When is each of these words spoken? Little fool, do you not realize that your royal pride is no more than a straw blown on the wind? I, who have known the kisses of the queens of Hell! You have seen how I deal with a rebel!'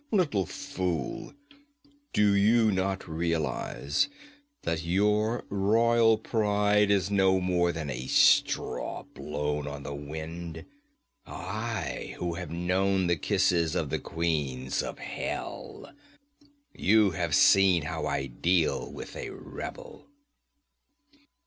Little 0.09 0.47
fool, 0.47 1.35
do 2.11 2.33
you 2.33 2.71
not 2.71 3.07
realize 3.07 4.07
that 4.63 4.81
your 4.83 5.45
royal 5.49 6.17
pride 6.17 6.89
is 6.89 7.11
no 7.11 7.39
more 7.39 7.71
than 7.71 7.91
a 7.91 8.07
straw 8.07 9.03
blown 9.03 9.67
on 9.67 9.83
the 9.83 9.93
wind? 9.93 10.65
I, 11.27 12.15
who 12.17 12.33
have 12.33 12.49
known 12.49 13.05
the 13.05 13.15
kisses 13.15 13.75
of 13.75 13.91
the 13.91 13.99
queens 13.99 14.81
of 14.81 14.97
Hell! 14.97 15.93
You 16.73 17.11
have 17.11 17.35
seen 17.35 17.83
how 17.83 18.07
I 18.07 18.25
deal 18.25 18.91
with 18.91 19.15
a 19.15 19.29
rebel!' 19.29 20.07